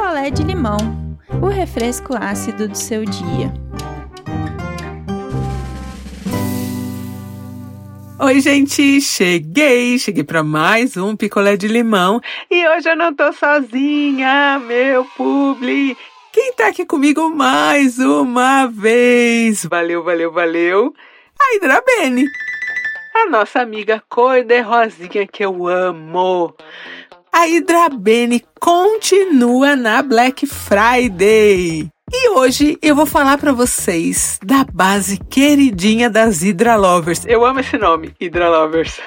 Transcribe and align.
picolé 0.00 0.30
de 0.30 0.42
limão, 0.42 0.78
o 1.42 1.48
refresco 1.48 2.14
ácido 2.18 2.66
do 2.66 2.74
seu 2.74 3.04
dia. 3.04 3.52
Oi, 8.18 8.40
gente, 8.40 8.98
cheguei, 9.02 9.98
cheguei 9.98 10.24
para 10.24 10.42
mais 10.42 10.96
um 10.96 11.14
picolé 11.14 11.54
de 11.54 11.68
limão 11.68 12.18
e 12.50 12.66
hoje 12.66 12.88
eu 12.88 12.96
não 12.96 13.14
tô 13.14 13.30
sozinha, 13.30 14.58
meu 14.66 15.04
publi. 15.04 15.94
Quem 16.32 16.54
tá 16.54 16.68
aqui 16.68 16.86
comigo 16.86 17.28
mais 17.28 17.98
uma 17.98 18.66
vez? 18.68 19.66
Valeu, 19.66 20.02
valeu, 20.02 20.32
valeu. 20.32 20.94
A 21.38 21.56
Hidrabene, 21.56 22.24
a 23.16 23.28
nossa 23.28 23.60
amiga 23.60 24.02
cor 24.08 24.42
de 24.42 24.60
rosinha 24.62 25.26
que 25.26 25.44
eu 25.44 25.68
amo. 25.68 26.54
A 27.32 27.46
Hidrabene 27.46 28.44
continua 28.58 29.76
na 29.76 30.02
Black 30.02 30.46
Friday. 30.46 31.88
E 32.12 32.28
hoje 32.30 32.76
eu 32.82 32.96
vou 32.96 33.06
falar 33.06 33.38
para 33.38 33.52
vocês 33.52 34.38
da 34.44 34.64
base 34.64 35.16
queridinha 35.16 36.10
das 36.10 36.42
Hydra 36.42 36.74
Lovers. 36.74 37.24
Eu 37.24 37.46
amo 37.46 37.60
esse 37.60 37.78
nome, 37.78 38.12
Hydra 38.20 38.50
Lovers. 38.50 39.00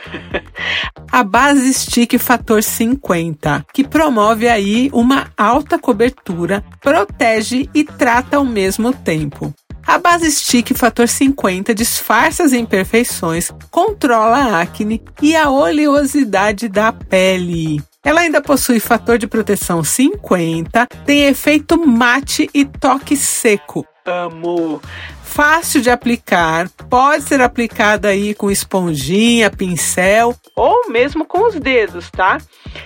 a 1.11 1.23
base 1.23 1.73
Stick 1.73 2.17
Fator 2.17 2.63
50, 2.63 3.65
que 3.73 3.83
promove 3.83 4.47
aí 4.47 4.89
uma 4.93 5.29
alta 5.37 5.77
cobertura, 5.77 6.63
protege 6.79 7.69
e 7.73 7.83
trata 7.83 8.37
ao 8.37 8.45
mesmo 8.45 8.93
tempo. 8.93 9.53
A 9.85 9.97
base 9.97 10.31
Stick 10.31 10.73
Fator 10.73 11.09
50 11.09 11.75
disfarça 11.75 12.43
as 12.43 12.53
imperfeições, 12.53 13.51
controla 13.69 14.37
a 14.37 14.61
acne 14.61 15.03
e 15.21 15.35
a 15.35 15.49
oleosidade 15.49 16.69
da 16.69 16.93
pele. 16.93 17.83
Ela 18.03 18.21
ainda 18.21 18.41
possui 18.41 18.81
fator 18.81 19.17
de 19.17 19.27
proteção 19.27 19.83
50, 19.83 20.87
tem 21.05 21.23
efeito 21.23 21.77
mate 21.87 22.49
e 22.53 22.65
toque 22.65 23.15
seco. 23.15 23.87
Amo! 24.05 24.81
Fácil 25.23 25.81
de 25.81 25.89
aplicar, 25.89 26.69
pode 26.89 27.23
ser 27.23 27.41
aplicada 27.41 28.09
aí 28.09 28.35
com 28.35 28.51
esponjinha, 28.51 29.49
pincel 29.49 30.35
ou 30.55 30.89
mesmo 30.89 31.25
com 31.25 31.47
os 31.47 31.55
dedos, 31.55 32.11
tá? 32.11 32.37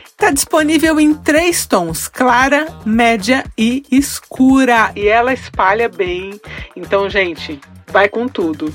Está 0.05 0.31
disponível 0.31 0.99
em 0.99 1.13
três 1.13 1.65
tons: 1.65 2.07
clara, 2.07 2.67
média 2.85 3.43
e 3.57 3.83
escura. 3.91 4.91
E 4.95 5.07
ela 5.07 5.33
espalha 5.33 5.89
bem. 5.89 6.39
Então, 6.75 7.09
gente, 7.09 7.59
vai 7.87 8.07
com 8.07 8.27
tudo. 8.27 8.73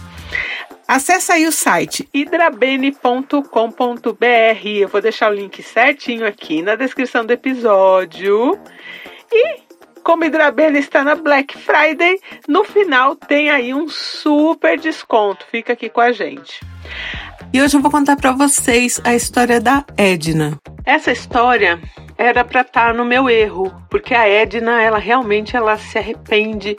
Acesse 0.93 1.33
aí 1.33 1.47
o 1.47 1.53
site 1.53 2.07
hidrabene.com.br. 2.13 4.67
Eu 4.67 4.89
vou 4.89 5.01
deixar 5.01 5.31
o 5.31 5.35
link 5.35 5.63
certinho 5.63 6.27
aqui 6.27 6.61
na 6.61 6.75
descrição 6.75 7.25
do 7.25 7.33
episódio. 7.33 8.61
E 9.33 9.63
como 10.05 10.23
Hidrabene 10.23 10.79
está 10.79 11.03
na 11.03 11.15
Black 11.15 11.57
Friday, 11.57 12.21
no 12.47 12.63
final 12.63 13.17
tem 13.17 13.49
aí 13.49 13.73
um 13.73 13.89
super 13.89 14.79
desconto. 14.79 15.47
Fica 15.47 15.73
aqui 15.73 15.89
com 15.89 16.03
a 16.03 16.13
gente. 16.13 16.61
E 17.55 17.61
hoje 17.61 17.77
eu 17.77 17.83
vou 17.83 17.91
contar 17.91 18.17
para 18.17 18.33
vocês 18.33 18.99
a 19.05 19.15
história 19.15 19.61
da 19.61 19.85
Edna. 19.99 20.59
Essa 20.87 21.13
história 21.13 21.79
era 22.17 22.43
para 22.43 22.63
estar 22.63 22.87
tá 22.87 22.93
no 22.95 23.05
meu 23.05 23.29
erro, 23.29 23.71
porque 23.91 24.15
a 24.15 24.27
Edna, 24.27 24.81
ela 24.81 24.97
realmente 24.97 25.55
ela 25.55 25.77
se 25.77 25.99
arrepende 25.99 26.79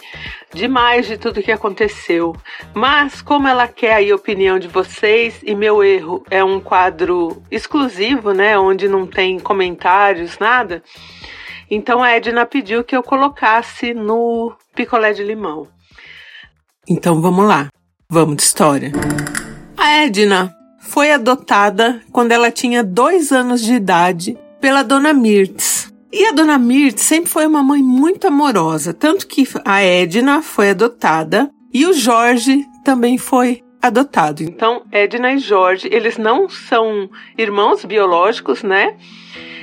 demais 0.52 1.06
de 1.06 1.16
tudo 1.16 1.44
que 1.44 1.52
aconteceu. 1.52 2.36
Mas 2.74 3.22
como 3.22 3.48
ela 3.48 3.68
quer 3.68 3.94
aí 3.94 4.10
a 4.10 4.16
opinião 4.16 4.58
de 4.58 4.68
vocês 4.68 5.40
e 5.44 5.54
meu 5.54 5.84
erro 5.84 6.24
é 6.32 6.44
um 6.44 6.60
quadro 6.60 7.44
exclusivo, 7.52 8.32
né, 8.32 8.58
onde 8.58 8.88
não 8.88 9.06
tem 9.06 9.40
comentários, 9.40 10.40
nada. 10.40 10.82
Então 11.70 12.02
a 12.02 12.10
Edna 12.14 12.48
pediu 12.48 12.84
que 12.84 12.98
eu 12.98 13.04
colocasse 13.04 13.94
no 13.94 14.56
picolé 14.74 15.14
de 15.14 15.24
limão. 15.24 15.68
Então 16.90 17.22
vamos 17.22 17.46
lá. 17.46 17.68
Vamos 18.10 18.38
de 18.38 18.42
história. 18.42 18.92
A 19.78 20.04
Edna 20.04 20.63
foi 20.94 21.12
adotada 21.12 22.00
quando 22.12 22.34
ela 22.34 22.52
tinha 22.52 22.84
dois 22.84 23.32
anos 23.32 23.64
de 23.64 23.74
idade 23.74 24.38
pela 24.62 24.84
dona 24.84 25.12
Mirtz. 25.12 25.92
E 26.12 26.28
a 26.28 26.32
dona 26.32 26.60
Mirtz 26.60 27.02
sempre 27.02 27.32
foi 27.32 27.48
uma 27.48 27.64
mãe 27.64 27.82
muito 27.82 28.28
amorosa, 28.28 28.94
tanto 28.94 29.26
que 29.26 29.44
a 29.66 29.82
Edna 29.82 30.44
foi 30.44 30.70
adotada 30.70 31.50
e 31.74 31.88
o 31.88 31.94
Jorge 31.94 32.64
também 32.86 33.18
foi 33.18 33.64
adotado. 33.82 34.44
Então, 34.44 34.84
Edna 34.92 35.34
e 35.34 35.40
Jorge, 35.40 35.90
eles 35.92 36.20
não 36.20 36.48
são 36.48 37.10
irmãos 37.36 37.84
biológicos, 37.84 38.62
né? 38.62 38.96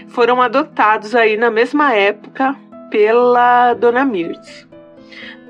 Foram 0.09 0.43
adotados 0.43 1.15
aí 1.15 1.37
na 1.37 1.49
mesma 1.49 1.95
época 1.95 2.57
pela 2.91 3.73
dona 3.75 4.05
Mirtz. 4.05 4.67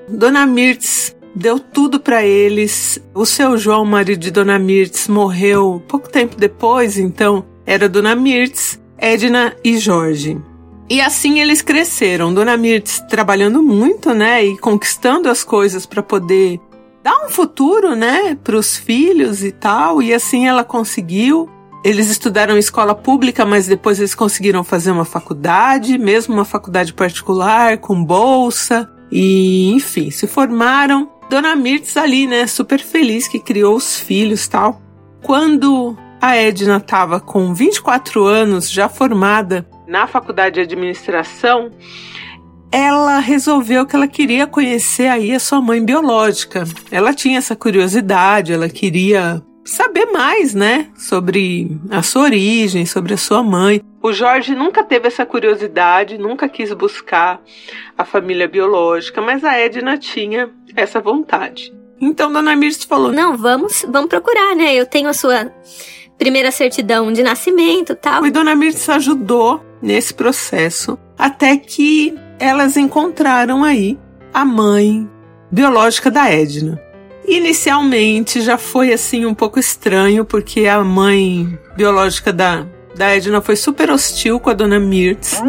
Dona 0.06 0.44
Mirtz 0.44 1.16
deu 1.34 1.58
tudo 1.58 2.00
para 2.00 2.24
eles. 2.24 3.00
O 3.14 3.24
seu 3.24 3.56
João, 3.56 3.84
marido 3.84 4.20
de 4.20 4.30
Dona 4.30 4.58
Mirtz, 4.58 5.08
morreu 5.08 5.82
pouco 5.88 6.08
tempo 6.08 6.36
depois, 6.36 6.98
então 6.98 7.44
era 7.66 7.88
Dona 7.88 8.14
Mirtz 8.14 8.80
Edna 9.00 9.56
e 9.64 9.78
Jorge. 9.78 10.38
E 10.88 11.00
assim 11.00 11.40
eles 11.40 11.62
cresceram. 11.62 12.34
Dona 12.34 12.56
Mirtz 12.56 13.00
trabalhando 13.08 13.62
muito, 13.62 14.12
né, 14.12 14.44
e 14.44 14.58
conquistando 14.58 15.28
as 15.28 15.42
coisas 15.42 15.86
para 15.86 16.02
poder 16.02 16.60
dar 17.02 17.24
um 17.24 17.30
futuro, 17.30 17.94
né, 17.94 18.36
para 18.42 18.56
os 18.56 18.76
filhos 18.76 19.42
e 19.42 19.52
tal. 19.52 20.02
E 20.02 20.12
assim 20.12 20.46
ela 20.46 20.62
conseguiu. 20.64 21.48
Eles 21.82 22.10
estudaram 22.10 22.56
em 22.56 22.58
escola 22.58 22.94
pública, 22.94 23.46
mas 23.46 23.66
depois 23.66 23.98
eles 23.98 24.14
conseguiram 24.14 24.62
fazer 24.62 24.90
uma 24.90 25.06
faculdade, 25.06 25.96
mesmo 25.96 26.34
uma 26.34 26.44
faculdade 26.44 26.92
particular 26.92 27.78
com 27.78 28.04
bolsa. 28.04 28.90
E, 29.10 29.72
enfim, 29.72 30.10
se 30.10 30.26
formaram. 30.26 31.08
Dona 31.30 31.54
Mirtz 31.54 31.96
ali, 31.96 32.26
né, 32.26 32.44
super 32.48 32.80
feliz 32.80 33.28
que 33.28 33.38
criou 33.38 33.76
os 33.76 33.96
filhos, 33.96 34.48
tal. 34.48 34.82
Quando 35.22 35.96
a 36.20 36.34
Edna 36.34 36.78
estava 36.78 37.20
com 37.20 37.54
24 37.54 38.24
anos, 38.24 38.68
já 38.68 38.88
formada 38.88 39.64
na 39.86 40.08
faculdade 40.08 40.56
de 40.56 40.62
administração. 40.62 41.70
Ela 42.72 43.20
resolveu 43.20 43.86
que 43.86 43.94
ela 43.94 44.08
queria 44.08 44.44
conhecer 44.44 45.06
aí 45.06 45.32
a 45.32 45.38
sua 45.38 45.60
mãe 45.60 45.84
biológica. 45.84 46.64
Ela 46.90 47.14
tinha 47.14 47.38
essa 47.38 47.54
curiosidade, 47.54 48.52
ela 48.52 48.68
queria 48.68 49.40
saber 49.64 50.06
mais, 50.06 50.52
né, 50.52 50.88
sobre 50.96 51.78
a 51.90 52.02
sua 52.02 52.22
origem, 52.22 52.84
sobre 52.84 53.14
a 53.14 53.16
sua 53.16 53.40
mãe. 53.40 53.80
O 54.02 54.12
Jorge 54.12 54.54
nunca 54.54 54.82
teve 54.82 55.08
essa 55.08 55.26
curiosidade, 55.26 56.16
nunca 56.16 56.48
quis 56.48 56.72
buscar 56.72 57.40
a 57.96 58.04
família 58.04 58.48
biológica, 58.48 59.20
mas 59.20 59.44
a 59.44 59.58
Edna 59.58 59.98
tinha 59.98 60.50
essa 60.74 61.00
vontade. 61.00 61.72
Então 62.00 62.32
Dona 62.32 62.56
Mirce 62.56 62.86
falou: 62.86 63.12
"Não, 63.12 63.36
vamos, 63.36 63.84
vamos 63.88 64.08
procurar, 64.08 64.56
né? 64.56 64.74
Eu 64.74 64.86
tenho 64.86 65.08
a 65.08 65.12
sua 65.12 65.52
primeira 66.20 66.50
certidão 66.50 67.10
de 67.10 67.22
nascimento 67.22 67.94
tal. 67.94 68.26
E 68.26 68.30
Dona 68.30 68.54
Mirtz 68.54 68.86
ajudou 68.90 69.64
nesse 69.80 70.12
processo 70.12 70.98
até 71.18 71.56
que 71.56 72.14
elas 72.38 72.76
encontraram 72.76 73.64
aí 73.64 73.98
a 74.32 74.44
mãe 74.44 75.08
biológica 75.50 76.10
da 76.10 76.30
Edna. 76.30 76.78
Inicialmente 77.26 78.42
já 78.42 78.58
foi 78.58 78.92
assim 78.92 79.24
um 79.24 79.34
pouco 79.34 79.58
estranho 79.58 80.22
porque 80.22 80.66
a 80.66 80.84
mãe 80.84 81.58
biológica 81.74 82.30
da, 82.32 82.66
da 83.00 83.16
Edna 83.16 83.40
foi 83.40 83.56
super 83.56 83.90
hostil 83.90 84.38
com 84.38 84.50
a 84.50 84.52
Dona 84.52 84.78
Mirtz. 84.78 85.42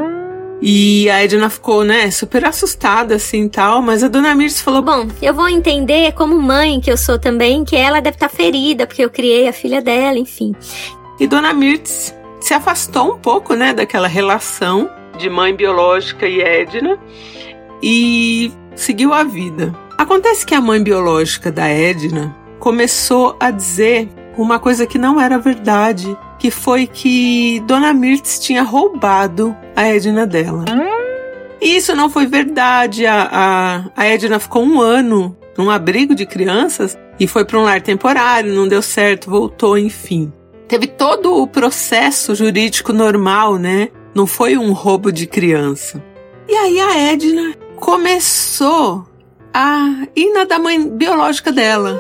E 0.61 1.09
a 1.09 1.21
Edna 1.21 1.49
ficou, 1.49 1.83
né, 1.83 2.09
super 2.09 2.45
assustada 2.45 3.15
assim 3.15 3.49
tal, 3.49 3.81
mas 3.81 4.03
a 4.03 4.07
dona 4.07 4.33
Mirtz 4.35 4.61
falou: 4.61 4.81
Bom, 4.81 5.07
eu 5.21 5.33
vou 5.33 5.49
entender 5.49 6.13
como 6.13 6.39
mãe 6.39 6.79
que 6.79 6.89
eu 6.89 6.95
sou 6.95 7.17
também, 7.17 7.65
que 7.65 7.75
ela 7.75 7.99
deve 7.99 8.15
estar 8.15 8.29
tá 8.29 8.35
ferida, 8.35 8.85
porque 8.85 9.03
eu 9.03 9.09
criei 9.09 9.47
a 9.47 9.53
filha 9.53 9.81
dela, 9.81 10.19
enfim. 10.19 10.55
E 11.19 11.25
dona 11.27 11.51
Mirtz 11.51 12.15
se 12.39 12.53
afastou 12.53 13.15
um 13.15 13.17
pouco, 13.17 13.55
né, 13.55 13.73
daquela 13.73 14.07
relação 14.07 14.89
de 15.17 15.29
mãe 15.29 15.53
biológica 15.53 16.27
e 16.27 16.41
Edna 16.41 16.97
e 17.81 18.51
seguiu 18.75 19.13
a 19.13 19.23
vida. 19.23 19.75
Acontece 19.97 20.45
que 20.45 20.55
a 20.55 20.61
mãe 20.61 20.81
biológica 20.81 21.51
da 21.51 21.67
Edna 21.67 22.33
começou 22.59 23.35
a 23.39 23.51
dizer 23.51 24.07
uma 24.37 24.59
coisa 24.59 24.85
que 24.87 24.97
não 24.97 25.19
era 25.19 25.37
verdade 25.37 26.15
que 26.41 26.49
foi 26.49 26.87
que 26.87 27.59
Dona 27.67 27.93
Mirtz 27.93 28.39
tinha 28.39 28.63
roubado 28.63 29.55
a 29.75 29.87
Edna 29.87 30.25
dela. 30.25 30.65
E 31.61 31.75
isso 31.77 31.95
não 31.95 32.09
foi 32.09 32.25
verdade. 32.25 33.05
A, 33.05 33.29
a, 33.31 33.91
a 33.95 34.07
Edna 34.07 34.39
ficou 34.39 34.63
um 34.63 34.81
ano 34.81 35.37
num 35.55 35.69
abrigo 35.69 36.15
de 36.15 36.25
crianças 36.25 36.97
e 37.19 37.27
foi 37.27 37.45
para 37.45 37.59
um 37.59 37.61
lar 37.61 37.79
temporário, 37.79 38.55
não 38.55 38.67
deu 38.67 38.81
certo, 38.81 39.29
voltou, 39.29 39.77
enfim. 39.77 40.33
Teve 40.67 40.87
todo 40.87 41.39
o 41.39 41.45
processo 41.45 42.33
jurídico 42.33 42.91
normal, 42.91 43.57
né? 43.59 43.89
Não 44.15 44.25
foi 44.25 44.57
um 44.57 44.73
roubo 44.73 45.11
de 45.11 45.27
criança. 45.27 46.03
E 46.49 46.55
aí 46.55 46.79
a 46.79 47.11
Edna 47.11 47.53
começou 47.75 49.05
a 49.53 50.07
ir 50.15 50.33
na 50.33 50.45
da 50.45 50.57
mãe 50.57 50.89
biológica 50.89 51.51
dela. 51.51 51.99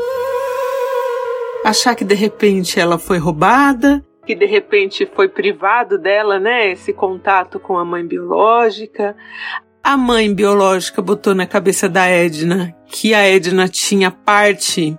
Achar 1.63 1.93
que 1.93 2.03
de 2.03 2.15
repente 2.15 2.79
ela 2.79 2.97
foi 2.97 3.19
roubada, 3.19 4.03
que 4.25 4.35
de 4.35 4.45
repente 4.45 5.09
foi 5.13 5.27
privado 5.27 5.97
dela, 5.97 6.39
né, 6.39 6.71
esse 6.71 6.93
contato 6.93 7.59
com 7.59 7.77
a 7.77 7.85
mãe 7.85 8.05
biológica. 8.05 9.15
A 9.83 9.97
mãe 9.97 10.33
biológica 10.33 11.01
botou 11.01 11.33
na 11.33 11.47
cabeça 11.47 11.89
da 11.89 12.07
Edna 12.07 12.75
que 12.85 13.13
a 13.13 13.27
Edna 13.27 13.67
tinha 13.67 14.11
parte 14.11 14.97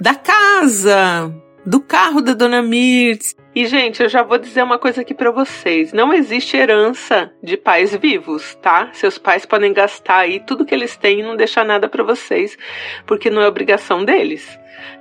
da 0.00 0.14
casa, 0.14 1.32
do 1.64 1.80
carro 1.80 2.20
da 2.20 2.34
dona 2.34 2.62
Mirtz. 2.62 3.34
E, 3.54 3.64
gente, 3.66 4.02
eu 4.02 4.08
já 4.08 4.22
vou 4.22 4.36
dizer 4.36 4.62
uma 4.62 4.78
coisa 4.78 5.00
aqui 5.00 5.14
para 5.14 5.30
vocês: 5.30 5.92
não 5.92 6.12
existe 6.12 6.56
herança 6.56 7.32
de 7.42 7.56
pais 7.56 7.94
vivos, 7.96 8.54
tá? 8.56 8.90
Seus 8.92 9.16
pais 9.16 9.46
podem 9.46 9.72
gastar 9.72 10.18
aí 10.18 10.40
tudo 10.40 10.66
que 10.66 10.74
eles 10.74 10.96
têm 10.96 11.20
e 11.20 11.22
não 11.22 11.36
deixar 11.36 11.64
nada 11.64 11.88
para 11.88 12.04
vocês, 12.04 12.58
porque 13.06 13.30
não 13.30 13.40
é 13.40 13.48
obrigação 13.48 14.04
deles, 14.04 14.46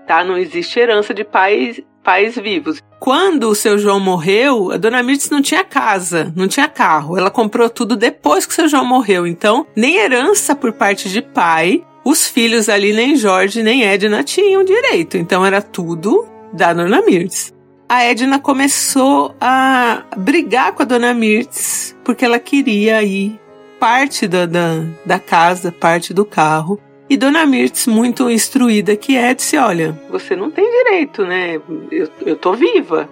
tá? 0.07 0.23
Não 0.23 0.37
existe 0.37 0.79
herança 0.79 1.13
de 1.13 1.23
pais, 1.23 1.81
pais 2.05 2.35
vivos. 2.35 2.81
Quando 2.99 3.49
o 3.49 3.55
seu 3.55 3.77
João 3.77 3.99
morreu, 3.99 4.71
a 4.71 4.77
dona 4.77 5.03
Mirtz 5.03 5.29
não 5.29 5.41
tinha 5.41 5.63
casa, 5.63 6.31
não 6.35 6.47
tinha 6.47 6.67
carro. 6.67 7.17
Ela 7.17 7.31
comprou 7.31 7.67
tudo 7.69 7.95
depois 7.95 8.45
que 8.45 8.53
o 8.53 8.55
seu 8.55 8.69
João 8.69 8.85
morreu. 8.85 9.25
Então, 9.27 9.65
nem 9.75 9.97
herança 9.97 10.55
por 10.55 10.71
parte 10.71 11.09
de 11.09 11.21
pai, 11.21 11.83
os 12.05 12.27
filhos 12.27 12.69
ali, 12.69 12.93
nem 12.93 13.15
Jorge, 13.15 13.63
nem 13.63 13.83
Edna 13.83 14.23
tinham 14.23 14.63
direito. 14.63 15.17
Então, 15.17 15.45
era 15.45 15.61
tudo 15.61 16.27
da 16.53 16.71
dona 16.71 17.01
Mirtz. 17.01 17.53
A 17.89 18.03
Edna 18.03 18.39
começou 18.39 19.35
a 19.41 20.03
brigar 20.17 20.73
com 20.73 20.83
a 20.83 20.85
dona 20.85 21.13
Mirtz 21.13 21.95
porque 22.03 22.25
ela 22.25 22.39
queria 22.39 23.03
ir 23.03 23.39
parte 23.79 24.27
da, 24.27 24.45
da, 24.45 24.83
da 25.05 25.19
casa, 25.19 25.71
parte 25.71 26.13
do 26.13 26.25
carro. 26.25 26.79
E 27.09 27.17
Dona 27.17 27.45
Mirtz, 27.45 27.85
muito 27.85 28.29
instruída 28.29 28.95
que 28.95 29.15
é, 29.15 29.33
disse: 29.33 29.57
Olha, 29.57 29.99
você 30.09 30.35
não 30.35 30.49
tem 30.49 30.65
direito, 30.69 31.23
né? 31.23 31.61
Eu, 31.91 32.09
eu 32.25 32.35
tô 32.35 32.53
viva. 32.53 33.07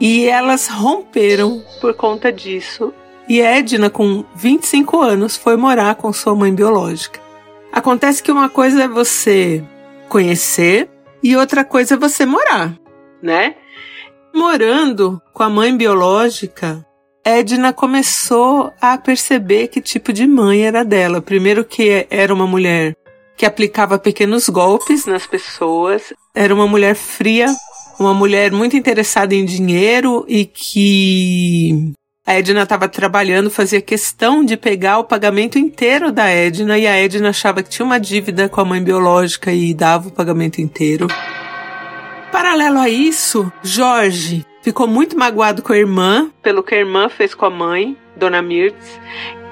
E 0.00 0.26
elas 0.26 0.68
romperam 0.68 1.62
por 1.80 1.94
conta 1.94 2.30
disso. 2.30 2.92
E 3.28 3.40
Edna, 3.40 3.88
com 3.88 4.24
25 4.34 5.00
anos, 5.00 5.36
foi 5.36 5.56
morar 5.56 5.94
com 5.94 6.12
sua 6.12 6.34
mãe 6.34 6.54
biológica. 6.54 7.20
Acontece 7.72 8.22
que 8.22 8.30
uma 8.30 8.48
coisa 8.48 8.84
é 8.84 8.88
você 8.88 9.64
conhecer 10.08 10.90
e 11.22 11.34
outra 11.36 11.64
coisa 11.64 11.94
é 11.94 11.96
você 11.98 12.26
morar, 12.26 12.78
né? 13.22 13.56
Morando 14.34 15.22
com 15.32 15.42
a 15.42 15.48
mãe 15.48 15.74
biológica, 15.74 16.84
Edna 17.24 17.72
começou 17.72 18.70
a 18.78 18.98
perceber 18.98 19.68
que 19.68 19.80
tipo 19.80 20.12
de 20.12 20.26
mãe 20.26 20.66
era 20.66 20.84
dela. 20.84 21.22
Primeiro 21.22 21.64
que 21.64 22.06
era 22.10 22.34
uma 22.34 22.46
mulher 22.46 22.94
que 23.36 23.46
aplicava 23.46 23.98
pequenos 23.98 24.48
golpes 24.48 25.06
nas 25.06 25.26
pessoas, 25.26 26.12
era 26.34 26.54
uma 26.54 26.66
mulher 26.66 26.94
fria, 26.94 27.46
uma 27.98 28.12
mulher 28.12 28.52
muito 28.52 28.76
interessada 28.76 29.34
em 29.34 29.44
dinheiro 29.44 30.24
e 30.28 30.44
que 30.44 31.92
a 32.26 32.34
Edna 32.34 32.62
estava 32.62 32.88
trabalhando, 32.88 33.50
fazia 33.50 33.80
questão 33.80 34.44
de 34.44 34.56
pegar 34.56 34.98
o 34.98 35.04
pagamento 35.04 35.58
inteiro 35.58 36.12
da 36.12 36.28
Edna 36.28 36.78
e 36.78 36.86
a 36.86 36.96
Edna 36.96 37.30
achava 37.30 37.62
que 37.62 37.70
tinha 37.70 37.84
uma 37.84 37.98
dívida 37.98 38.48
com 38.48 38.60
a 38.60 38.64
mãe 38.64 38.82
biológica 38.82 39.52
e 39.52 39.74
dava 39.74 40.08
o 40.08 40.12
pagamento 40.12 40.60
inteiro. 40.60 41.06
Paralelo 42.34 42.80
a 42.80 42.88
isso, 42.88 43.52
Jorge 43.62 44.44
ficou 44.60 44.88
muito 44.88 45.16
magoado 45.16 45.62
com 45.62 45.72
a 45.72 45.78
irmã, 45.78 46.32
pelo 46.42 46.64
que 46.64 46.74
a 46.74 46.78
irmã 46.78 47.08
fez 47.08 47.32
com 47.32 47.46
a 47.46 47.50
mãe, 47.50 47.96
Dona 48.16 48.42
Mirtz. 48.42 48.98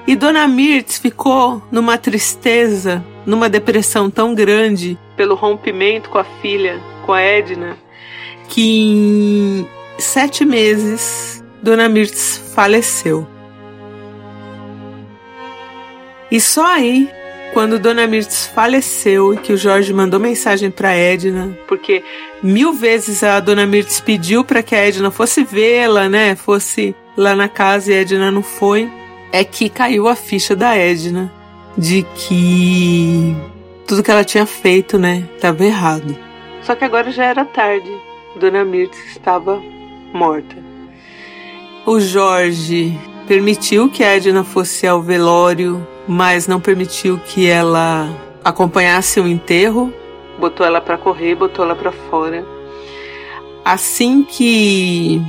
E 0.05 0.17
Dona 0.17 0.45
Mirtz 0.49 0.97
ficou 0.97 1.63
numa 1.71 1.97
tristeza, 1.97 3.01
numa 3.25 3.47
depressão 3.47 4.09
tão 4.09 4.35
grande 4.35 4.99
pelo 5.15 5.33
rompimento 5.33 6.09
com 6.09 6.17
a 6.17 6.25
filha, 6.25 6.77
com 7.05 7.13
a 7.13 7.21
Edna, 7.21 7.77
que 8.49 8.61
em 8.61 9.67
sete 9.97 10.43
meses 10.43 11.41
Dona 11.61 11.87
Mirtz 11.87 12.51
faleceu. 12.53 13.25
E 16.29 16.37
só 16.41 16.65
aí 16.65 17.09
quando 17.53 17.77
Dona 17.77 18.07
Mirtz 18.07 18.47
faleceu 18.47 19.33
e 19.33 19.37
que 19.37 19.53
o 19.53 19.57
Jorge 19.57 19.93
mandou 19.93 20.19
mensagem 20.19 20.71
para 20.71 20.95
Edna, 20.95 21.55
porque 21.67 22.03
mil 22.41 22.73
vezes 22.73 23.23
a 23.23 23.39
Dona 23.39 23.65
Mirtz 23.65 23.99
pediu 23.99 24.43
para 24.43 24.63
que 24.63 24.75
a 24.75 24.87
Edna 24.87 25.11
fosse 25.11 25.43
vê-la, 25.43 26.09
né? 26.09 26.35
Fosse 26.35 26.95
lá 27.15 27.35
na 27.35 27.47
casa 27.47 27.91
e 27.91 27.95
a 27.95 28.01
Edna 28.01 28.31
não 28.31 28.41
foi, 28.41 28.89
é 29.31 29.43
que 29.43 29.69
caiu 29.69 30.07
a 30.07 30.15
ficha 30.15 30.55
da 30.55 30.75
Edna 30.75 31.31
de 31.77 32.03
que 32.15 33.35
tudo 33.85 34.01
que 34.01 34.09
ela 34.09 34.23
tinha 34.23 34.45
feito, 34.45 34.97
né, 34.97 35.23
estava 35.35 35.63
errado. 35.63 36.17
Só 36.63 36.75
que 36.75 36.83
agora 36.83 37.11
já 37.11 37.25
era 37.25 37.45
tarde. 37.45 37.91
Dona 38.39 38.65
Mirtz 38.65 38.97
estava 39.11 39.61
morta. 40.11 40.55
O 41.85 41.99
Jorge 41.99 42.97
permitiu 43.27 43.89
que 43.89 44.03
a 44.03 44.15
Edna 44.15 44.43
fosse 44.43 44.87
ao 44.87 45.01
velório 45.01 45.85
mas 46.07 46.47
não 46.47 46.59
permitiu 46.59 47.19
que 47.19 47.47
ela 47.47 48.09
acompanhasse 48.43 49.19
o 49.19 49.27
enterro, 49.27 49.93
botou 50.37 50.65
ela 50.65 50.81
para 50.81 50.97
correr, 50.97 51.35
botou 51.35 51.63
ela 51.65 51.75
para 51.75 51.91
fora. 51.91 52.45
Assim 53.63 54.23
que 54.23 55.21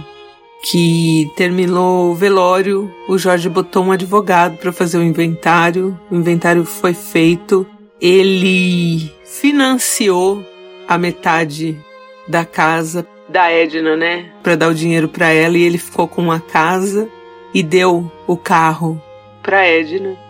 que 0.64 1.30
terminou 1.36 2.10
o 2.10 2.14
velório, 2.14 2.90
o 3.06 3.18
Jorge 3.18 3.50
botou 3.50 3.84
um 3.84 3.92
advogado 3.92 4.56
para 4.56 4.72
fazer 4.72 4.96
o 4.96 5.02
inventário. 5.02 5.98
O 6.10 6.16
inventário 6.16 6.64
foi 6.64 6.94
feito. 6.94 7.66
Ele 8.00 9.12
financiou 9.26 10.42
a 10.88 10.96
metade 10.96 11.78
da 12.26 12.46
casa 12.46 13.06
da 13.28 13.50
Edna, 13.50 13.96
né, 13.96 14.30
para 14.42 14.54
dar 14.54 14.68
o 14.68 14.74
dinheiro 14.74 15.08
para 15.08 15.28
ela 15.28 15.56
e 15.56 15.62
ele 15.62 15.78
ficou 15.78 16.06
com 16.06 16.30
a 16.30 16.40
casa 16.40 17.08
e 17.52 17.62
deu 17.62 18.10
o 18.26 18.36
carro 18.36 19.00
para 19.42 19.66
Edna 19.66 20.23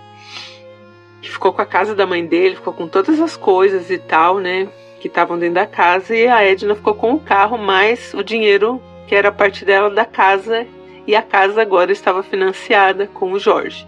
ficou 1.31 1.53
com 1.53 1.63
a 1.63 1.67
casa 1.67 1.95
da 1.95 2.07
mãe 2.07 2.25
dele, 2.25 2.57
ficou 2.57 2.73
com 2.73 2.89
todas 2.89 3.21
as 3.21 3.37
coisas 3.37 3.91
e 3.91 3.99
tal, 3.99 4.39
né? 4.39 4.69
Que 5.01 5.09
estavam 5.09 5.39
dentro 5.39 5.55
da 5.55 5.67
casa. 5.67 6.15
E 6.15 6.27
a 6.27 6.43
Edna 6.43 6.75
ficou 6.75 6.95
com 6.95 7.15
o 7.15 7.21
carro, 7.21 7.59
mais 7.59 8.13
o 8.15 8.23
dinheiro 8.23 8.81
que 9.07 9.15
era 9.15 9.31
parte 9.31 9.65
dela 9.65 9.91
da 9.91 10.05
casa. 10.05 10.67
E 11.07 11.15
a 11.15 11.23
casa 11.23 11.61
agora 11.61 11.93
estava 11.93 12.23
financiada 12.23 13.07
com 13.07 13.33
o 13.33 13.39
Jorge. 13.39 13.87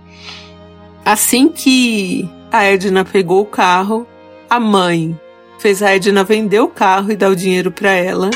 Assim 1.04 1.48
que 1.48 2.28
a 2.50 2.64
Edna 2.64 3.04
pegou 3.04 3.40
o 3.40 3.46
carro, 3.46 4.06
a 4.50 4.60
mãe 4.60 5.18
fez 5.58 5.82
a 5.82 5.94
Edna 5.94 6.24
vender 6.24 6.60
o 6.60 6.68
carro 6.68 7.10
e 7.10 7.16
dar 7.16 7.30
o 7.30 7.36
dinheiro 7.36 7.70
para 7.70 7.92
ela. 7.92 8.30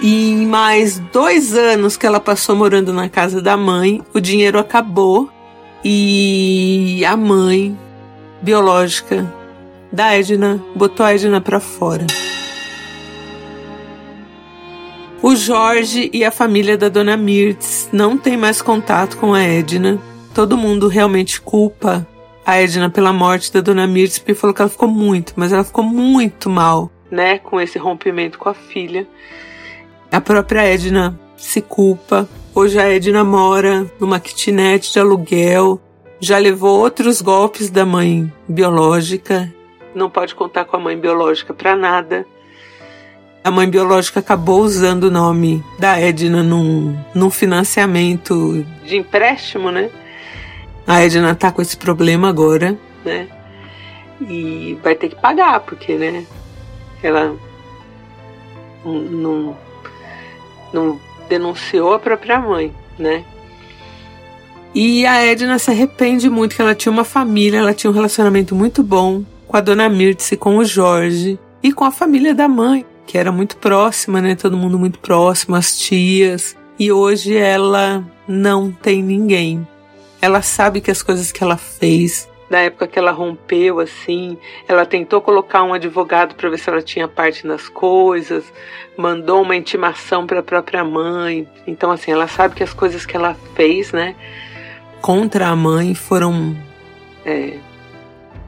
E 0.00 0.30
em 0.30 0.46
mais 0.46 0.98
dois 0.98 1.54
anos 1.54 1.96
que 1.96 2.06
ela 2.06 2.20
passou 2.20 2.56
morando 2.56 2.92
na 2.92 3.08
casa 3.08 3.42
da 3.42 3.56
mãe, 3.56 4.00
o 4.14 4.20
dinheiro 4.20 4.58
acabou 4.58 5.28
e 5.84 7.04
a 7.06 7.16
mãe 7.16 7.76
biológica 8.42 9.26
da 9.92 10.16
Edna 10.16 10.62
botou 10.74 11.04
a 11.04 11.14
Edna 11.14 11.40
para 11.40 11.60
fora. 11.60 12.06
O 15.22 15.36
Jorge 15.36 16.08
e 16.14 16.24
a 16.24 16.30
família 16.30 16.78
da 16.78 16.88
dona 16.88 17.16
Mirtz 17.16 17.88
não 17.92 18.16
têm 18.16 18.36
mais 18.36 18.62
contato 18.62 19.18
com 19.18 19.34
a 19.34 19.42
Edna. 19.42 20.00
Todo 20.34 20.56
mundo 20.56 20.88
realmente 20.88 21.40
culpa 21.40 22.06
a 22.46 22.56
Edna 22.56 22.88
pela 22.88 23.12
morte 23.12 23.52
da 23.52 23.60
dona 23.60 23.86
Mirtz, 23.86 24.18
porque 24.18 24.34
falou 24.34 24.54
que 24.54 24.62
ela 24.62 24.70
ficou 24.70 24.88
muito, 24.88 25.34
mas 25.36 25.52
ela 25.52 25.62
ficou 25.62 25.84
muito 25.84 26.48
mal, 26.48 26.90
né, 27.10 27.38
com 27.38 27.60
esse 27.60 27.78
rompimento 27.78 28.38
com 28.38 28.48
a 28.48 28.54
filha. 28.54 29.06
A 30.10 30.20
própria 30.20 30.62
Edna 30.62 31.18
se 31.36 31.60
culpa. 31.60 32.28
Hoje 32.54 32.78
a 32.78 32.88
Edna 32.88 33.22
mora 33.22 33.86
numa 34.00 34.18
kitnet 34.18 34.92
de 34.92 34.98
aluguel, 34.98 35.80
já 36.20 36.38
levou 36.38 36.78
outros 36.78 37.22
golpes 37.22 37.70
da 37.70 37.86
mãe 37.86 38.32
biológica, 38.46 39.52
não 39.94 40.08
pode 40.08 40.34
contar 40.34 40.64
com 40.64 40.76
a 40.76 40.80
mãe 40.80 40.96
biológica 40.96 41.52
para 41.52 41.74
nada. 41.74 42.26
A 43.42 43.50
mãe 43.50 43.68
biológica 43.68 44.20
acabou 44.20 44.60
usando 44.60 45.04
o 45.04 45.10
nome 45.10 45.64
da 45.78 45.98
Edna 45.98 46.42
num, 46.42 46.96
num 47.14 47.30
financiamento 47.30 48.64
de 48.84 48.96
empréstimo, 48.96 49.70
né? 49.70 49.90
A 50.86 51.02
Edna 51.02 51.34
tá 51.34 51.50
com 51.50 51.62
esse 51.62 51.76
problema 51.76 52.28
agora, 52.28 52.76
né? 53.04 53.28
E 54.20 54.78
vai 54.82 54.94
ter 54.94 55.08
que 55.08 55.16
pagar, 55.16 55.60
porque, 55.60 55.94
né? 55.94 56.26
Ela 57.02 57.34
não, 58.84 59.56
não 60.72 61.00
denunciou 61.28 61.94
a 61.94 61.98
própria 61.98 62.38
mãe, 62.38 62.74
né? 62.98 63.24
E 64.74 65.04
a 65.04 65.24
Edna 65.24 65.58
se 65.58 65.70
arrepende 65.70 66.30
muito 66.30 66.54
que 66.54 66.62
ela 66.62 66.74
tinha 66.74 66.92
uma 66.92 67.04
família, 67.04 67.58
ela 67.58 67.74
tinha 67.74 67.90
um 67.90 67.94
relacionamento 67.94 68.54
muito 68.54 68.82
bom 68.82 69.24
com 69.46 69.56
a 69.56 69.60
dona 69.60 69.88
Mirtz, 69.88 70.32
com 70.38 70.58
o 70.58 70.64
Jorge 70.64 71.38
e 71.60 71.72
com 71.72 71.84
a 71.84 71.90
família 71.90 72.32
da 72.32 72.46
mãe, 72.46 72.86
que 73.04 73.18
era 73.18 73.32
muito 73.32 73.56
próxima, 73.56 74.20
né? 74.20 74.36
Todo 74.36 74.56
mundo 74.56 74.78
muito 74.78 75.00
próximo, 75.00 75.56
as 75.56 75.76
tias. 75.76 76.56
E 76.78 76.92
hoje 76.92 77.36
ela 77.36 78.04
não 78.28 78.70
tem 78.70 79.02
ninguém. 79.02 79.66
Ela 80.22 80.40
sabe 80.40 80.80
que 80.80 80.90
as 80.90 81.02
coisas 81.02 81.32
que 81.32 81.42
ela 81.42 81.56
fez, 81.56 82.30
da 82.50 82.58
época 82.60 82.88
que 82.88 82.98
ela 82.98 83.12
rompeu 83.12 83.78
assim, 83.78 84.36
ela 84.66 84.84
tentou 84.84 85.20
colocar 85.20 85.62
um 85.62 85.72
advogado 85.72 86.34
para 86.34 86.50
ver 86.50 86.58
se 86.58 86.68
ela 86.68 86.82
tinha 86.82 87.06
parte 87.06 87.46
nas 87.46 87.68
coisas, 87.68 88.44
mandou 88.96 89.42
uma 89.42 89.54
intimação 89.54 90.26
para 90.26 90.40
a 90.40 90.42
própria 90.42 90.84
mãe. 90.84 91.48
Então 91.64 91.92
assim, 91.92 92.10
ela 92.10 92.26
sabe 92.26 92.56
que 92.56 92.62
as 92.64 92.74
coisas 92.74 93.06
que 93.06 93.16
ela 93.16 93.36
fez, 93.54 93.92
né? 93.92 94.16
Contra 95.00 95.48
a 95.48 95.56
mãe 95.56 95.94
foram 95.94 96.56
é, 97.24 97.54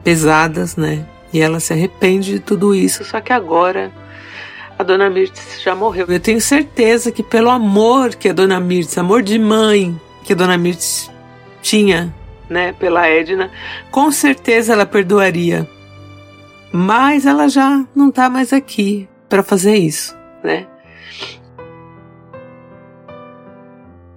pesadas, 0.03 0.75
né? 0.75 1.05
E 1.31 1.41
ela 1.41 1.59
se 1.59 1.73
arrepende 1.73 2.33
de 2.33 2.39
tudo 2.39 2.75
isso, 2.75 3.03
só 3.03 3.19
que 3.19 3.33
agora 3.33 3.91
a 4.77 4.83
dona 4.83 5.09
Mirtz 5.09 5.61
já 5.61 5.75
morreu. 5.75 6.05
Eu 6.07 6.19
tenho 6.19 6.41
certeza 6.41 7.11
que 7.11 7.23
pelo 7.23 7.49
amor 7.49 8.15
que 8.15 8.29
a 8.29 8.33
dona 8.33 8.59
Mirtz, 8.59 8.97
amor 8.97 9.21
de 9.21 9.39
mãe 9.39 9.99
que 10.23 10.33
a 10.33 10.35
dona 10.35 10.57
Mirtz 10.57 11.11
tinha, 11.61 12.13
né, 12.49 12.73
pela 12.73 13.07
Edna, 13.07 13.49
com 13.89 14.11
certeza 14.11 14.73
ela 14.73 14.85
perdoaria. 14.85 15.67
Mas 16.71 17.25
ela 17.25 17.47
já 17.47 17.85
não 17.95 18.11
tá 18.11 18.29
mais 18.29 18.51
aqui 18.51 19.07
para 19.29 19.43
fazer 19.43 19.75
isso, 19.75 20.15
né? 20.43 20.67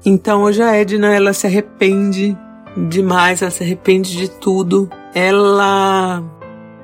Então 0.08 0.44
hoje 0.44 0.62
a 0.62 0.72
Edna 0.72 1.12
ela 1.12 1.32
se 1.32 1.48
arrepende 1.48 2.38
demais, 2.88 3.42
ela 3.42 3.50
se 3.50 3.64
arrepende 3.64 4.16
de 4.16 4.30
tudo. 4.30 4.88
Ela 5.12 6.22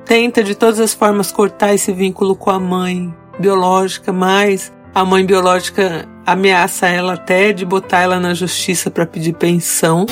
tenta 0.03 0.43
de 0.43 0.53
todas 0.53 0.77
as 0.81 0.93
formas 0.93 1.31
cortar 1.31 1.73
esse 1.73 1.93
vínculo 1.93 2.35
com 2.35 2.49
a 2.49 2.59
mãe 2.59 3.15
biológica, 3.39 4.11
mas 4.11 4.73
a 4.93 5.05
mãe 5.05 5.25
biológica 5.25 6.05
ameaça 6.25 6.89
ela 6.89 7.13
até 7.13 7.53
de 7.53 7.65
botar 7.65 8.01
ela 8.01 8.19
na 8.19 8.33
justiça 8.33 8.91
para 8.91 9.05
pedir 9.05 9.31
pensão, 9.33 10.05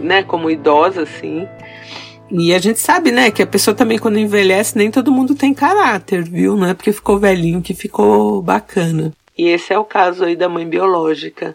né, 0.00 0.22
como 0.22 0.50
idosa 0.50 1.02
assim. 1.02 1.46
E 2.30 2.54
a 2.54 2.58
gente 2.58 2.78
sabe, 2.78 3.10
né, 3.10 3.30
que 3.30 3.42
a 3.42 3.46
pessoa 3.46 3.74
também 3.74 3.98
quando 3.98 4.18
envelhece 4.18 4.76
nem 4.76 4.90
todo 4.90 5.12
mundo 5.12 5.34
tem 5.34 5.52
caráter, 5.52 6.24
viu? 6.24 6.56
Não 6.56 6.66
é 6.66 6.72
porque 6.72 6.92
ficou 6.92 7.18
velhinho 7.18 7.60
que 7.60 7.74
ficou 7.74 8.40
bacana. 8.40 9.12
E 9.38 9.46
esse 9.48 9.72
é 9.72 9.78
o 9.78 9.84
caso 9.84 10.24
aí 10.24 10.34
da 10.34 10.48
mãe 10.48 10.68
biológica. 10.68 11.54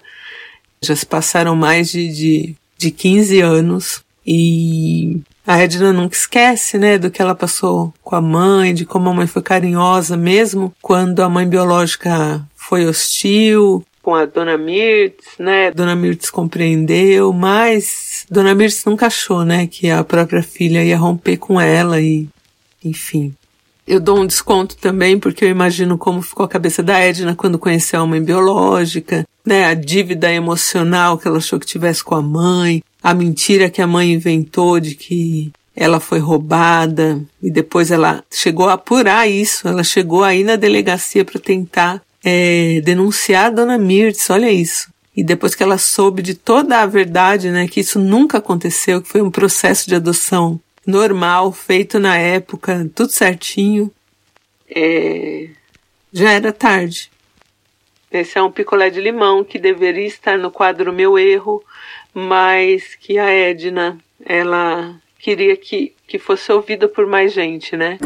Já 0.81 0.95
se 0.95 1.05
passaram 1.05 1.55
mais 1.55 1.91
de, 1.91 2.07
de, 2.07 2.55
de 2.77 2.91
15 2.91 3.41
anos 3.41 4.03
e 4.25 5.19
a 5.45 5.61
Edna 5.61 5.91
nunca 5.91 6.15
esquece, 6.15 6.77
né, 6.77 6.97
do 6.97 7.11
que 7.11 7.21
ela 7.21 7.35
passou 7.35 7.93
com 8.01 8.15
a 8.15 8.21
mãe, 8.21 8.73
de 8.73 8.85
como 8.85 9.09
a 9.09 9.13
mãe 9.13 9.27
foi 9.27 9.41
carinhosa 9.41 10.15
mesmo 10.15 10.73
quando 10.81 11.21
a 11.21 11.29
mãe 11.29 11.45
biológica 11.45 12.41
foi 12.55 12.85
hostil 12.87 13.85
com 14.03 14.13
a 14.13 14.25
Dona 14.25 14.57
Mirtz, 14.57 15.37
né? 15.39 15.71
Dona 15.71 15.95
Mirtz 15.95 16.29
compreendeu, 16.29 17.31
mas 17.31 18.25
Dona 18.29 18.53
Mirtz 18.53 18.83
nunca 18.83 19.07
achou, 19.07 19.45
né, 19.45 19.65
que 19.65 19.89
a 19.89 20.03
própria 20.03 20.43
filha 20.43 20.83
ia 20.83 20.97
romper 20.97 21.37
com 21.37 21.59
ela 21.59 22.01
e, 22.01 22.27
enfim, 22.83 23.33
eu 23.85 23.99
dou 23.99 24.19
um 24.19 24.25
desconto 24.25 24.77
também 24.77 25.19
porque 25.19 25.45
eu 25.45 25.49
imagino 25.49 25.97
como 25.97 26.21
ficou 26.21 26.45
a 26.45 26.49
cabeça 26.49 26.81
da 26.81 26.99
Edna 26.99 27.35
quando 27.35 27.59
conheceu 27.59 28.01
a 28.01 28.07
mãe 28.07 28.21
biológica, 28.21 29.25
né? 29.45 29.65
A 29.65 29.73
dívida 29.73 30.31
emocional 30.31 31.17
que 31.17 31.27
ela 31.27 31.37
achou 31.37 31.59
que 31.59 31.65
tivesse 31.65 32.03
com 32.03 32.15
a 32.15 32.21
mãe, 32.21 32.81
a 33.01 33.13
mentira 33.13 33.69
que 33.69 33.81
a 33.81 33.87
mãe 33.87 34.13
inventou 34.13 34.79
de 34.79 34.95
que 34.95 35.51
ela 35.75 35.99
foi 35.99 36.19
roubada 36.19 37.21
e 37.41 37.51
depois 37.51 37.91
ela 37.91 38.23
chegou 38.31 38.69
a 38.69 38.73
apurar 38.73 39.29
isso. 39.29 39.67
Ela 39.67 39.83
chegou 39.83 40.23
aí 40.23 40.43
na 40.43 40.55
delegacia 40.55 41.25
para 41.25 41.39
tentar 41.39 42.01
é, 42.23 42.81
denunciar 42.85 43.47
a 43.47 43.49
dona 43.49 43.77
Mirtz, 43.77 44.29
olha 44.29 44.51
isso. 44.51 44.93
E 45.15 45.23
depois 45.23 45.53
que 45.53 45.61
ela 45.61 45.77
soube 45.77 46.21
de 46.21 46.33
toda 46.33 46.79
a 46.79 46.85
verdade, 46.85 47.51
né, 47.51 47.67
que 47.67 47.81
isso 47.81 47.99
nunca 47.99 48.39
aconteceu, 48.39 49.01
que 49.01 49.09
foi 49.09 49.21
um 49.21 49.29
processo 49.29 49.87
de 49.87 49.95
adoção 49.95 50.59
normal, 50.85 51.51
feito 51.51 51.99
na 51.99 52.17
época, 52.17 52.89
tudo 52.95 53.11
certinho. 53.11 53.91
É... 54.69 55.49
Já 56.11 56.31
era 56.31 56.51
tarde. 56.51 57.11
Esse 58.11 58.37
é 58.37 58.43
um 58.43 58.51
picolé 58.51 58.89
de 58.89 59.01
limão 59.01 59.43
que 59.43 59.57
deveria 59.57 60.05
estar 60.05 60.37
no 60.37 60.51
quadro 60.51 60.93
Meu 60.93 61.17
Erro, 61.17 61.63
mas 62.13 62.95
que 62.95 63.17
a 63.17 63.31
Edna, 63.31 63.97
ela 64.23 64.95
queria 65.17 65.57
que, 65.57 65.93
que 66.07 66.19
fosse 66.19 66.51
ouvida 66.51 66.87
por 66.87 67.07
mais 67.07 67.33
gente, 67.33 67.75
né? 67.75 67.97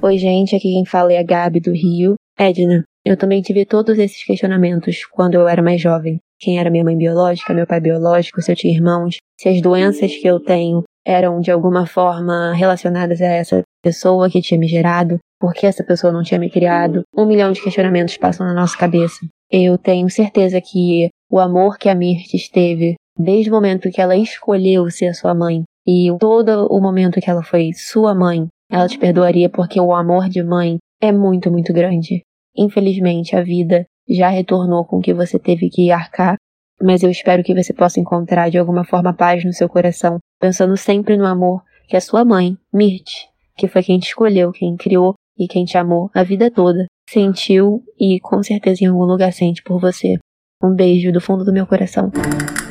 Oi, 0.00 0.18
gente, 0.18 0.54
aqui 0.54 0.72
quem 0.72 0.84
fala 0.84 1.12
é 1.12 1.18
a 1.18 1.22
Gabi 1.24 1.58
do 1.58 1.72
Rio. 1.72 2.14
Edna, 2.38 2.84
eu 3.04 3.16
também 3.16 3.42
tive 3.42 3.64
todos 3.64 3.98
esses 3.98 4.22
questionamentos 4.24 5.04
quando 5.06 5.34
eu 5.34 5.48
era 5.48 5.62
mais 5.62 5.80
jovem. 5.80 6.20
Quem 6.38 6.60
era 6.60 6.70
minha 6.70 6.84
mãe 6.84 6.96
biológica, 6.96 7.54
meu 7.54 7.66
pai 7.66 7.80
biológico, 7.80 8.40
se 8.40 8.52
eu 8.52 8.56
tinha 8.56 8.72
irmãos, 8.72 9.16
se 9.40 9.48
as 9.48 9.60
doenças 9.60 10.14
que 10.14 10.26
eu 10.26 10.38
tenho 10.38 10.84
eram 11.06 11.40
de 11.40 11.50
alguma 11.50 11.86
forma 11.86 12.52
relacionadas 12.54 13.20
a 13.20 13.26
essa 13.26 13.62
pessoa 13.82 14.30
que 14.30 14.40
tinha 14.40 14.58
me 14.58 14.66
gerado, 14.66 15.18
por 15.38 15.52
que 15.52 15.66
essa 15.66 15.84
pessoa 15.84 16.12
não 16.12 16.22
tinha 16.22 16.40
me 16.40 16.50
criado. 16.50 17.02
Um 17.14 17.26
milhão 17.26 17.52
de 17.52 17.62
questionamentos 17.62 18.16
passam 18.16 18.46
na 18.46 18.54
nossa 18.54 18.76
cabeça. 18.76 19.20
Eu 19.50 19.76
tenho 19.76 20.08
certeza 20.08 20.60
que 20.60 21.10
o 21.30 21.38
amor 21.38 21.76
que 21.76 21.88
a 21.88 21.94
Mirtes 21.94 22.48
teve 22.48 22.94
desde 23.18 23.50
o 23.50 23.52
momento 23.52 23.90
que 23.90 24.00
ela 24.00 24.16
escolheu 24.16 24.90
ser 24.90 25.14
sua 25.14 25.34
mãe 25.34 25.62
e 25.86 26.08
todo 26.18 26.66
o 26.66 26.80
momento 26.80 27.20
que 27.20 27.30
ela 27.30 27.42
foi 27.42 27.72
sua 27.74 28.14
mãe, 28.14 28.46
ela 28.70 28.88
te 28.88 28.98
perdoaria 28.98 29.50
porque 29.50 29.78
o 29.78 29.94
amor 29.94 30.28
de 30.28 30.42
mãe 30.42 30.78
é 31.00 31.12
muito, 31.12 31.50
muito 31.50 31.72
grande. 31.72 32.22
Infelizmente, 32.56 33.36
a 33.36 33.42
vida 33.42 33.84
já 34.08 34.28
retornou 34.28 34.84
com 34.84 34.98
o 34.98 35.02
que 35.02 35.12
você 35.12 35.38
teve 35.38 35.68
que 35.68 35.90
arcar 35.90 36.36
mas 36.82 37.02
eu 37.02 37.10
espero 37.10 37.42
que 37.42 37.54
você 37.54 37.72
possa 37.72 38.00
encontrar 38.00 38.50
de 38.50 38.58
alguma 38.58 38.84
forma 38.84 39.14
paz 39.14 39.44
no 39.44 39.52
seu 39.52 39.68
coração, 39.68 40.18
pensando 40.40 40.76
sempre 40.76 41.16
no 41.16 41.26
amor 41.26 41.62
que 41.88 41.96
a 41.96 42.00
sua 42.00 42.24
mãe, 42.24 42.56
Mirte, 42.72 43.28
que 43.56 43.68
foi 43.68 43.82
quem 43.82 43.98
te 43.98 44.08
escolheu, 44.08 44.52
quem 44.52 44.76
criou 44.76 45.14
e 45.38 45.46
quem 45.46 45.64
te 45.64 45.76
amou 45.76 46.10
a 46.14 46.22
vida 46.22 46.50
toda, 46.50 46.86
sentiu 47.08 47.82
e 47.98 48.20
com 48.20 48.42
certeza 48.42 48.84
em 48.84 48.88
algum 48.88 49.04
lugar 49.04 49.32
sente 49.32 49.62
por 49.62 49.80
você. 49.80 50.16
Um 50.62 50.74
beijo 50.74 51.12
do 51.12 51.20
fundo 51.20 51.44
do 51.44 51.52
meu 51.52 51.66
coração. 51.66 52.10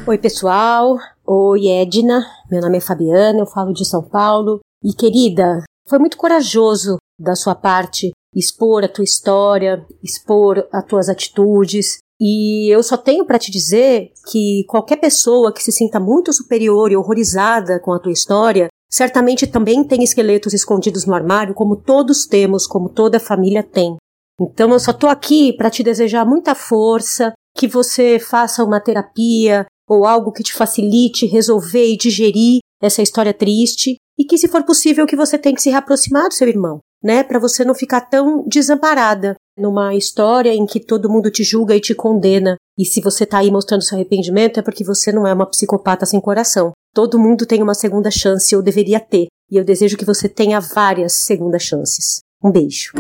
Oi, 0.07 0.17
pessoal. 0.17 0.97
Oi, 1.25 1.67
Edna. 1.67 2.25
Meu 2.49 2.61
nome 2.61 2.77
é 2.77 2.81
Fabiana, 2.81 3.39
eu 3.39 3.45
falo 3.45 3.71
de 3.71 3.85
São 3.85 4.03
Paulo. 4.03 4.59
E 4.83 4.93
querida, 4.93 5.63
foi 5.87 5.99
muito 5.99 6.17
corajoso 6.17 6.97
da 7.19 7.35
sua 7.35 7.55
parte 7.55 8.11
expor 8.35 8.83
a 8.83 8.89
tua 8.89 9.03
história, 9.03 9.85
expor 10.01 10.67
as 10.71 10.85
tuas 10.85 11.07
atitudes, 11.07 11.99
e 12.25 12.73
eu 12.73 12.81
só 12.81 12.95
tenho 12.95 13.25
para 13.25 13.37
te 13.37 13.51
dizer 13.51 14.13
que 14.31 14.63
qualquer 14.69 14.95
pessoa 14.95 15.53
que 15.53 15.61
se 15.61 15.73
sinta 15.73 15.99
muito 15.99 16.31
superior 16.31 16.89
e 16.89 16.95
horrorizada 16.95 17.81
com 17.81 17.91
a 17.91 17.99
tua 17.99 18.13
história, 18.13 18.69
certamente 18.89 19.45
também 19.45 19.83
tem 19.83 20.01
esqueletos 20.01 20.53
escondidos 20.53 21.05
no 21.05 21.13
armário, 21.13 21.53
como 21.53 21.75
todos 21.75 22.25
temos, 22.25 22.65
como 22.65 22.87
toda 22.87 23.19
família 23.19 23.61
tem. 23.61 23.97
Então 24.39 24.71
eu 24.71 24.79
só 24.79 24.93
tô 24.93 25.07
aqui 25.07 25.51
para 25.51 25.69
te 25.69 25.83
desejar 25.83 26.23
muita 26.23 26.55
força, 26.55 27.33
que 27.57 27.67
você 27.67 28.17
faça 28.17 28.63
uma 28.63 28.79
terapia 28.79 29.65
ou 29.85 30.05
algo 30.05 30.31
que 30.31 30.43
te 30.43 30.53
facilite 30.53 31.25
resolver 31.25 31.91
e 31.91 31.97
digerir 31.97 32.59
essa 32.81 33.01
história 33.01 33.33
triste 33.33 33.97
e 34.17 34.25
que 34.25 34.37
se 34.37 34.47
for 34.47 34.63
possível 34.63 35.05
que 35.05 35.15
você 35.15 35.37
tenha 35.37 35.55
que 35.55 35.61
se 35.61 35.69
reaproximar 35.69 36.27
do 36.27 36.33
seu 36.33 36.47
irmão, 36.47 36.79
né, 37.03 37.23
para 37.23 37.39
você 37.39 37.65
não 37.65 37.75
ficar 37.75 38.01
tão 38.01 38.47
desamparada 38.47 39.35
numa 39.57 39.93
história 39.93 40.53
em 40.53 40.65
que 40.65 40.79
todo 40.79 41.09
mundo 41.09 41.29
te 41.29 41.43
julga 41.43 41.75
e 41.75 41.81
te 41.81 41.93
condena. 41.93 42.55
E 42.77 42.85
se 42.85 43.01
você 43.01 43.25
tá 43.25 43.39
aí 43.39 43.51
mostrando 43.51 43.83
seu 43.83 43.97
arrependimento 43.97 44.59
é 44.59 44.63
porque 44.63 44.83
você 44.83 45.11
não 45.11 45.27
é 45.27 45.33
uma 45.33 45.45
psicopata 45.45 46.05
sem 46.05 46.19
coração. 46.19 46.71
Todo 46.93 47.19
mundo 47.19 47.45
tem 47.45 47.61
uma 47.61 47.73
segunda 47.73 48.09
chance, 48.11 48.55
ou 48.55 48.61
deveria 48.61 48.99
ter. 48.99 49.27
E 49.49 49.57
eu 49.57 49.63
desejo 49.63 49.97
que 49.97 50.05
você 50.05 50.29
tenha 50.29 50.59
várias 50.59 51.13
segundas 51.25 51.63
chances. 51.63 52.21
Um 52.43 52.51
beijo. 52.51 52.93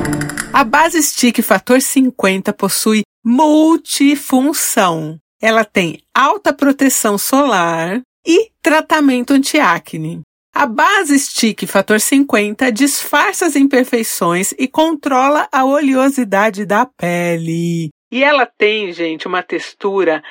A 0.51 0.63
base 0.63 1.01
Stick 1.01 1.41
Fator 1.41 1.81
50 1.81 2.53
possui 2.53 3.01
multifunção. 3.23 5.17
Ela 5.41 5.65
tem 5.65 5.99
alta 6.15 6.53
proteção 6.53 7.17
solar 7.17 8.01
e 8.25 8.49
tratamento 8.61 9.33
antiacne. 9.33 10.21
A 10.55 10.67
base 10.67 11.17
Stick 11.17 11.65
Fator 11.65 11.99
50 11.99 12.71
disfarça 12.71 13.47
as 13.47 13.55
imperfeições 13.55 14.53
e 14.55 14.67
controla 14.67 15.49
a 15.51 15.65
oleosidade 15.65 16.63
da 16.63 16.85
pele. 16.85 17.89
E 18.11 18.23
ela 18.23 18.45
tem, 18.45 18.93
gente, 18.93 19.27
uma 19.27 19.41
textura 19.41 20.23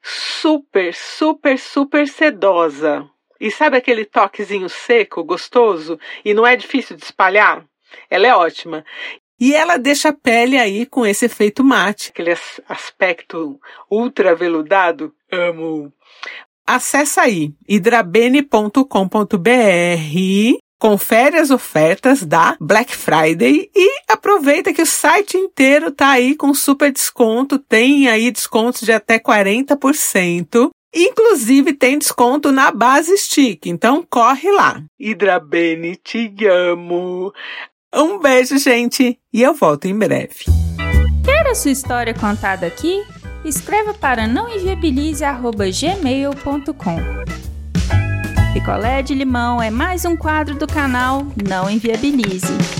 super, 0.00 0.94
super, 0.94 1.58
super 1.58 2.06
sedosa. 2.06 3.04
E 3.40 3.50
sabe 3.50 3.76
aquele 3.76 4.04
toquezinho 4.04 4.68
seco, 4.68 5.24
gostoso? 5.24 5.98
E 6.24 6.32
não 6.32 6.46
é 6.46 6.54
difícil 6.54 6.96
de 6.96 7.02
espalhar? 7.02 7.64
Ela 8.08 8.28
é 8.28 8.34
ótima. 8.36 8.84
E 9.40 9.54
ela 9.54 9.76
deixa 9.76 10.10
a 10.10 10.12
pele 10.12 10.56
aí 10.56 10.86
com 10.86 11.04
esse 11.04 11.26
efeito 11.26 11.64
mate, 11.64 12.10
aquele 12.10 12.34
aspecto 12.68 13.60
ultra 13.90 14.34
veludado. 14.34 15.12
Amo. 15.30 15.92
Acesse 16.68 17.18
aí 17.18 17.54
hidrabene.com.br, 17.66 20.58
confere 20.78 21.38
as 21.38 21.50
ofertas 21.50 22.26
da 22.26 22.58
Black 22.60 22.94
Friday 22.94 23.70
e 23.74 24.02
aproveita 24.06 24.74
que 24.74 24.82
o 24.82 24.86
site 24.86 25.38
inteiro 25.38 25.90
tá 25.90 26.10
aí 26.10 26.36
com 26.36 26.52
super 26.52 26.92
desconto, 26.92 27.58
tem 27.58 28.06
aí 28.06 28.30
descontos 28.30 28.82
de 28.82 28.92
até 28.92 29.18
40%. 29.18 30.68
Inclusive 30.94 31.72
tem 31.72 31.98
desconto 31.98 32.52
na 32.52 32.70
base 32.70 33.16
Stick, 33.16 33.64
então 33.64 34.04
corre 34.06 34.50
lá. 34.50 34.82
Hidrabene, 35.00 35.96
te 35.96 36.30
amo. 36.46 37.32
Um 37.94 38.18
beijo, 38.18 38.58
gente, 38.58 39.18
e 39.32 39.42
eu 39.42 39.54
volto 39.54 39.86
em 39.86 39.98
breve. 39.98 40.44
Quer 41.24 41.46
a 41.46 41.54
sua 41.54 41.70
história 41.70 42.12
contada 42.12 42.66
aqui? 42.66 43.02
Escreva 43.44 43.94
para 43.94 44.26
nãoenviabilize.gmail.com 44.26 46.96
Picolé 48.52 49.02
de 49.02 49.14
limão 49.14 49.62
é 49.62 49.70
mais 49.70 50.04
um 50.04 50.16
quadro 50.16 50.56
do 50.56 50.66
canal 50.66 51.24
Não 51.46 51.70
Enviabilize. 51.70 52.77